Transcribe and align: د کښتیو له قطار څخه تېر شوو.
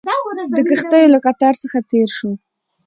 د 0.57 0.59
کښتیو 0.69 1.11
له 1.13 1.19
قطار 1.25 1.53
څخه 1.63 1.77
تېر 1.91 2.09
شوو. 2.17 2.31